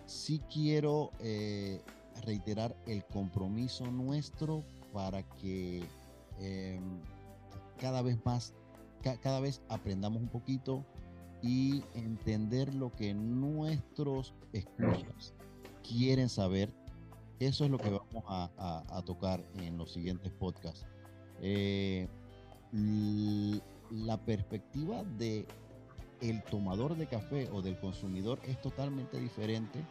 [0.06, 1.80] sí quiero eh,
[2.24, 5.84] reiterar el compromiso nuestro para que
[6.38, 7.00] em,
[7.78, 8.54] cada vez más,
[9.22, 10.84] cada vez aprendamos un poquito
[11.42, 15.34] y entender lo que nuestros escuchas
[15.86, 16.72] quieren saber.
[17.38, 20.84] Eso es lo que vamos a, tocar en los siguientes podcasts.
[21.40, 22.08] Eh,
[23.90, 25.46] la perspectiva de
[26.20, 29.84] el tomador de café o del consumidor es totalmente diferente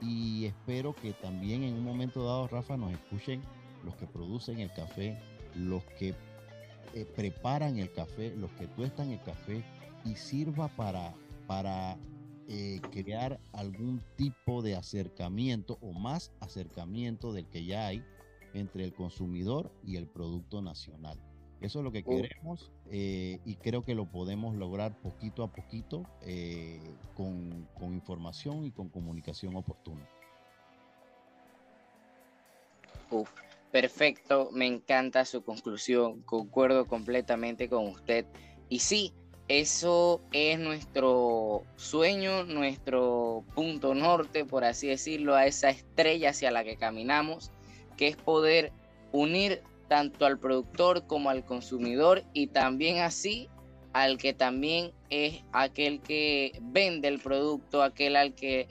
[0.00, 3.42] y espero que también en un momento dado, Rafa, nos escuchen
[3.84, 5.18] los que producen el café,
[5.54, 6.14] los que
[6.94, 9.64] eh, preparan el café, los que tuestan el café
[10.04, 11.14] y sirva para,
[11.46, 11.96] para
[12.48, 18.04] eh, crear algún tipo de acercamiento o más acercamiento del que ya hay
[18.54, 21.18] entre el consumidor y el producto nacional.
[21.60, 26.04] Eso es lo que queremos eh, y creo que lo podemos lograr poquito a poquito
[26.22, 26.80] eh,
[27.16, 30.08] con, información y con comunicación oportuna.
[33.72, 38.26] perfecto, me encanta su conclusión, concuerdo completamente con usted.
[38.68, 39.12] Y sí,
[39.48, 46.64] eso es nuestro sueño, nuestro punto norte, por así decirlo, a esa estrella hacia la
[46.64, 47.50] que caminamos,
[47.96, 48.72] que es poder
[49.12, 53.48] unir tanto al productor como al consumidor y también así
[53.96, 58.66] al que también es aquel que vende el producto, aquel al que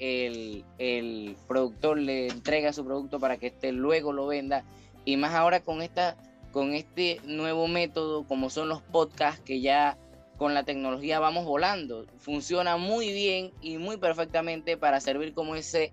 [0.78, 4.64] el, productor le entrega su producto para que éste luego lo venda.
[5.04, 6.16] Y más ahora con, esta,
[6.52, 9.98] con este nuevo método, como son los podcasts, que ya
[10.38, 12.06] con la tecnología vamos volando.
[12.20, 15.92] Funciona muy bien y muy perfectamente para servir como ese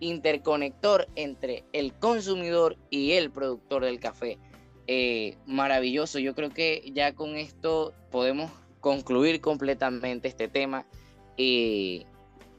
[0.00, 4.38] interconector entre el consumidor y el productor del café.
[4.86, 6.18] Eh, maravilloso.
[6.18, 10.86] Yo creo que ya con esto podemos concluir completamente este tema.
[11.36, 12.06] Y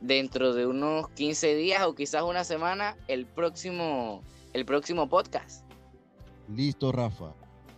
[0.01, 4.23] dentro de unos 15 días o quizás una semana, el próximo,
[4.53, 5.65] el próximo podcast.
[6.53, 7.33] Listo, Rafa.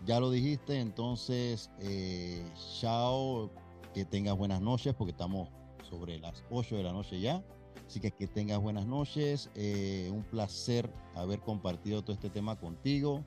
[0.06, 2.42] Ya lo dijiste, entonces, eh,
[2.80, 3.52] chao,
[3.94, 5.50] que tengas buenas noches, porque estamos
[5.90, 7.44] sobre las 8 de la noche ya.
[7.86, 9.50] Así que que tengas buenas noches.
[9.56, 13.24] Eh, un placer haber compartido todo este tema contigo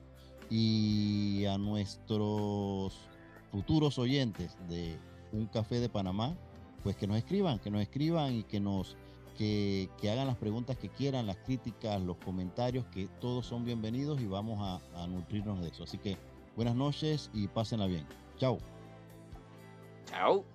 [0.51, 2.93] y a nuestros
[3.51, 4.99] futuros oyentes de
[5.31, 6.35] Un Café de Panamá,
[6.83, 8.97] pues que nos escriban, que nos escriban y que nos
[9.37, 14.27] que, hagan las preguntas que quieran, las críticas, los comentarios, que todos son bienvenidos y
[14.27, 15.83] vamos a, a nutrirnos de eso.
[15.83, 16.17] Así que
[16.55, 18.05] buenas noches y pásenla bien.
[18.37, 18.59] Chao.
[20.05, 20.50] Chao.